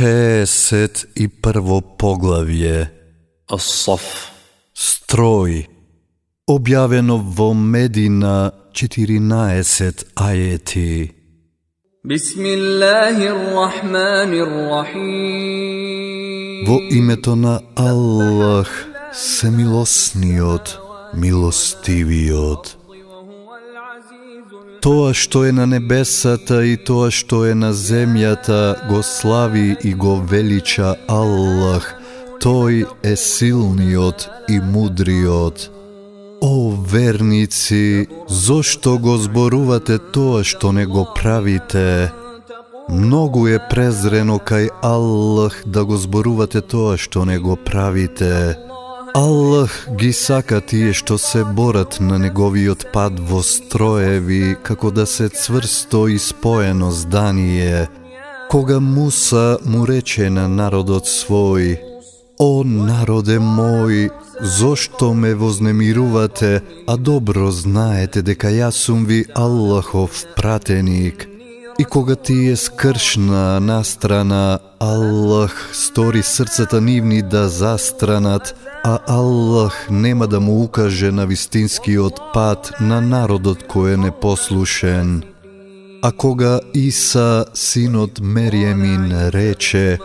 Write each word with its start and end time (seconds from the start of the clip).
60 0.00 1.06
и 1.14 1.28
прво 1.28 1.82
поглавје. 2.00 2.88
Асаф. 3.52 4.32
Строј. 4.72 5.66
Објавено 6.48 7.18
во 7.36 7.52
Медина 7.52 8.50
14 8.72 10.04
ајети. 10.16 11.12
Во 16.66 16.76
името 16.90 17.36
на 17.36 17.60
Аллах, 17.76 18.72
се 19.12 19.50
милосниот, 19.50 20.78
милостивиот. 21.12 22.79
Тоа 24.80 25.12
што 25.14 25.44
е 25.44 25.52
на 25.52 25.66
небесата 25.66 26.62
и 26.64 26.76
тоа 26.76 27.10
што 27.12 27.42
е 27.44 27.54
на 27.54 27.72
земјата 27.76 28.88
го 28.88 29.02
слави 29.04 29.76
и 29.84 29.92
го 29.94 30.14
велича 30.30 30.94
Аллах. 31.08 31.90
Тој 32.40 32.86
е 33.04 33.16
силниот 33.16 34.28
и 34.48 34.56
мудриот. 34.60 35.68
О, 36.40 36.72
верници, 36.92 38.08
зошто 38.28 38.96
го 38.98 39.18
зборувате 39.20 39.98
тоа 39.98 40.40
што 40.44 40.72
не 40.72 40.86
го 40.86 41.04
правите? 41.14 42.08
Многу 42.88 43.44
е 43.46 43.60
презрено 43.70 44.40
кај 44.40 44.70
Аллах 44.82 45.60
да 45.66 45.84
го 45.84 46.00
зборувате 46.00 46.64
тоа 46.64 46.96
што 46.96 47.28
не 47.28 47.38
го 47.38 47.56
правите. 47.56 48.56
Аллах 49.14 49.88
ги 49.98 50.12
сака 50.12 50.60
тие 50.60 50.92
што 50.94 51.18
се 51.18 51.42
борат 51.44 51.98
на 52.00 52.18
неговиот 52.18 52.86
пат 52.92 53.18
во 53.18 53.42
строеви, 53.42 54.56
како 54.62 54.90
да 54.90 55.06
се 55.06 55.28
цврсто 55.28 56.06
и 56.08 56.18
споено 56.18 56.90
здание. 56.90 57.88
Кога 58.50 58.80
Муса 58.80 59.58
му 59.64 59.86
рече 59.86 60.30
на 60.30 60.48
народот 60.48 61.06
свој, 61.06 61.78
О 62.40 62.64
народе 62.64 63.36
мој, 63.36 64.10
зошто 64.40 65.12
ме 65.14 65.34
вознемирувате, 65.34 66.62
а 66.86 66.96
добро 66.96 67.50
знаете 67.50 68.22
дека 68.22 68.48
јас 68.48 68.80
сум 68.86 69.04
ви 69.04 69.26
Аллахов 69.34 70.24
пратеник. 70.36 71.39
И 71.80 71.84
кога 71.84 72.16
ти 72.16 72.48
е 72.48 72.56
скршна 72.56 73.60
настрана, 73.60 74.58
Аллах 74.80 75.70
стори 75.72 76.22
срцата 76.22 76.80
нивни 76.80 77.22
да 77.22 77.48
застранат, 77.48 78.54
а 78.84 78.98
Аллах 79.08 79.86
нема 79.90 80.26
да 80.26 80.40
му 80.40 80.62
укаже 80.62 81.10
на 81.12 81.26
вистинскиот 81.26 82.20
пат 82.34 82.72
на 82.80 83.00
народот 83.00 83.64
кој 83.64 83.94
е 83.94 83.96
непослушен. 83.96 85.24
А 86.02 86.12
кога 86.12 86.60
Иса, 86.74 87.44
синот 87.54 88.20
Мериемин, 88.20 89.12
рече 89.32 89.98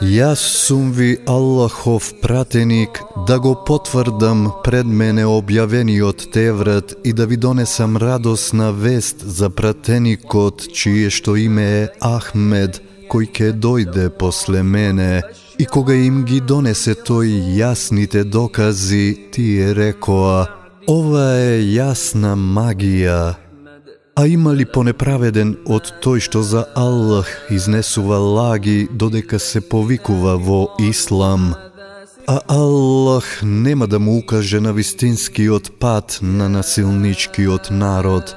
Јас 0.00 0.40
сум 0.40 0.92
ви 0.92 1.18
Аллахов 1.28 2.14
пратеник 2.22 3.02
да 3.26 3.38
го 3.38 3.52
потврдам 3.66 4.46
пред 4.64 4.86
мене 4.86 5.26
објавениот 5.28 6.30
Теврат 6.32 6.94
и 7.04 7.12
да 7.12 7.26
ви 7.26 7.36
донесам 7.36 7.96
радосна 7.96 8.72
вест 8.72 9.20
за 9.20 9.50
пратеникот 9.50 10.72
чие 10.72 11.10
што 11.10 11.36
име 11.36 11.66
е 11.82 11.88
Ахмед, 12.00 12.80
кој 13.12 13.28
ќе 13.28 13.52
дојде 13.52 14.08
после 14.08 14.62
мене. 14.62 15.20
И 15.58 15.66
кога 15.68 15.92
им 15.92 16.24
ги 16.24 16.40
донесе 16.40 16.96
тој 16.96 17.60
јасните 17.60 18.24
докази, 18.24 19.28
тие 19.32 19.74
рекоа, 19.76 20.48
ова 20.88 21.28
е 21.36 21.60
јасна 21.76 22.32
магија. 22.40 23.49
А 24.20 24.26
има 24.26 24.50
ли 24.52 24.66
понеправеден 24.68 25.54
од 25.64 25.86
тој 26.04 26.20
што 26.20 26.42
за 26.44 26.66
Аллах 26.76 27.28
изнесува 27.48 28.18
лаги 28.20 28.84
додека 28.92 29.38
се 29.40 29.62
повикува 29.64 30.34
во 30.36 30.58
Ислам? 30.76 31.54
А 32.28 32.36
Аллах 32.52 33.40
нема 33.42 33.86
да 33.86 33.98
му 33.98 34.18
укаже 34.18 34.60
на 34.60 34.74
вистинскиот 34.76 35.72
пат 35.80 36.18
на 36.22 36.48
насилничкиот 36.48 37.70
народ. 37.70 38.36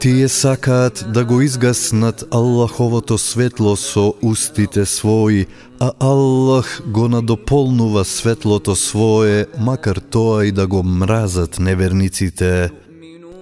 Тие 0.00 0.28
сакаат 0.28 1.04
да 1.14 1.24
го 1.24 1.40
изгаснат 1.40 2.24
Аллаховото 2.30 3.18
светло 3.18 3.76
со 3.76 4.12
устите 4.20 4.84
своји, 4.84 5.46
а 5.80 5.92
Аллах 6.00 6.82
го 6.86 7.08
надополнува 7.08 8.04
светлото 8.04 8.76
свое, 8.76 9.46
макар 9.58 9.96
тоа 9.96 10.44
и 10.44 10.52
да 10.52 10.66
го 10.66 10.82
мразат 10.82 11.58
неверниците. 11.58 12.70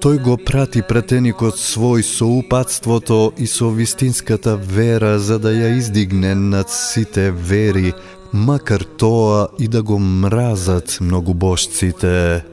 Тој 0.01 0.17
го 0.25 0.35
прати 0.41 0.81
пратеникот 0.81 1.59
свој 1.61 2.01
со 2.01 2.25
упатството 2.25 3.35
и 3.37 3.45
со 3.45 3.69
вистинската 3.69 4.55
вера 4.57 5.19
за 5.21 5.37
да 5.39 5.53
ја 5.53 5.75
издигне 5.77 6.33
над 6.35 6.73
сите 6.73 7.29
вери, 7.31 7.93
макар 8.33 8.81
тоа 8.81 9.49
и 9.59 9.69
да 9.69 9.83
го 9.83 9.99
мразат 9.99 10.97
многубожците. 11.01 12.45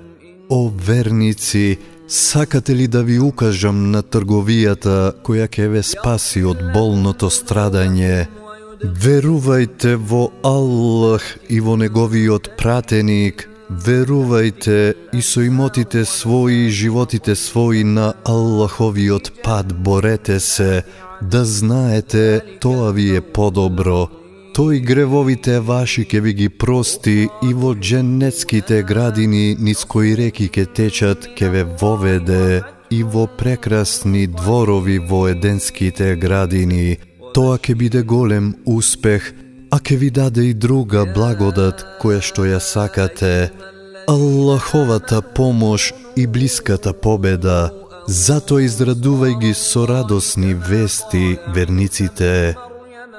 О 0.50 0.70
верници, 0.76 1.78
сакате 2.08 2.76
ли 2.76 2.88
да 2.88 3.04
ви 3.04 3.20
укажам 3.20 3.92
на 3.92 4.04
трговијата 4.04 5.16
која 5.24 5.48
ќе 5.48 5.72
ве 5.72 5.88
спаси 5.88 6.44
од 6.44 6.60
болното 6.76 7.32
страдање? 7.32 8.28
Верувајте 8.84 9.96
во 9.96 10.34
Аллах 10.44 11.24
и 11.48 11.64
во 11.64 11.80
неговиот 11.80 12.58
пратеник, 12.60 13.48
Верувајте 13.70 14.94
и 15.14 15.22
со 15.22 15.44
имотите 15.44 16.06
своји 16.08 16.68
и 16.68 16.72
животите 16.72 17.36
своји 17.36 17.84
на 17.84 18.14
Аллаховиот 18.24 19.32
пат 19.44 19.74
борете 19.84 20.40
се, 20.40 20.84
да 21.22 21.46
знаете 21.46 22.42
тоа 22.60 22.92
ви 22.92 23.16
е 23.18 23.22
подобро. 23.22 24.08
Тој 24.56 24.80
гревовите 24.82 25.60
ваши 25.60 26.06
ке 26.06 26.22
ви 26.22 26.34
ги 26.34 26.50
прости 26.50 27.30
и 27.44 27.54
во 27.54 27.76
дженнетските 27.76 28.84
градини 28.84 29.56
низ 29.60 29.84
кои 29.86 30.16
реки 30.18 30.48
ке 30.50 30.66
течат 30.66 31.28
ке 31.36 31.50
ве 31.50 31.64
воведе 31.64 32.64
и 32.90 33.04
во 33.04 33.28
прекрасни 33.28 34.28
дворови 34.28 34.98
во 35.00 35.28
еденските 35.28 36.16
градини. 36.16 36.98
Тоа 37.34 37.58
ке 37.60 37.76
биде 37.76 38.02
голем 38.02 38.56
успех, 38.66 39.34
а 39.72 39.80
ке 39.80 39.96
ви 39.96 40.10
даде 40.10 40.44
и 40.50 40.54
друга 40.54 41.06
благодат 41.16 41.86
која 42.02 42.22
што 42.22 42.46
ја 42.46 42.60
сакате. 42.60 43.52
Аллаховата 44.08 45.22
помош 45.22 45.94
и 46.16 46.28
блиската 46.28 46.94
победа. 46.94 47.72
Затоа 48.08 48.64
израдувај 48.64 49.40
ги 49.40 49.54
со 49.54 49.86
радосни 49.88 50.54
вести 50.54 51.38
верниците. 51.56 52.56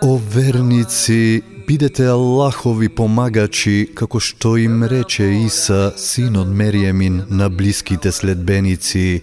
О 0.03 0.17
верници, 0.17 1.43
бидете 1.67 2.07
Аллахови 2.07 2.89
помагачи, 2.89 3.91
како 3.95 4.21
што 4.21 4.57
им 4.57 4.85
рече 4.85 5.27
Иса, 5.45 5.93
син 5.97 6.37
од 6.37 6.49
Мериемин, 6.49 7.25
на 7.31 7.51
блиските 7.51 8.13
следбеници. 8.13 9.23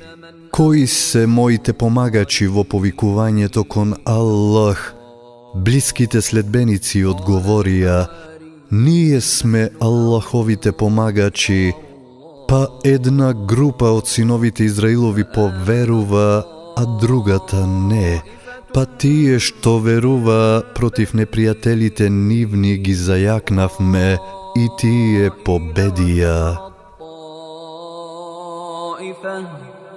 Кои 0.52 0.88
се 0.88 1.26
моите 1.28 1.74
помагачи 1.74 2.48
во 2.48 2.64
повикувањето 2.64 3.64
кон 3.64 3.96
Аллах? 4.06 4.95
Блиските 5.56 6.20
следбеници 6.22 7.06
одговорија, 7.08 8.08
ние 8.72 9.22
сме 9.22 9.70
Аллаховите 9.80 10.72
помагачи, 10.72 11.74
па 12.48 12.68
една 12.84 13.34
група 13.34 13.94
од 13.96 14.08
синовите 14.08 14.64
Израилови 14.64 15.24
поверува, 15.34 16.44
а 16.76 16.86
другата 17.00 17.68
не. 17.68 18.22
Па 18.74 18.84
тие 18.86 19.40
што 19.40 19.78
верува 19.80 20.64
против 20.76 21.16
непријателите 21.16 22.10
нивни 22.12 22.76
ги 22.78 22.92
зајакнавме 22.92 24.18
и 24.60 24.68
тие 24.82 25.32
победија. 25.48 26.60